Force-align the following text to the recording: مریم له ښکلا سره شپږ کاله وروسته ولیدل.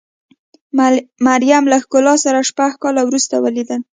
مریم 1.27 1.63
له 1.71 1.77
ښکلا 1.83 2.13
سره 2.25 2.47
شپږ 2.49 2.71
کاله 2.83 3.01
وروسته 3.05 3.35
ولیدل. 3.43 3.81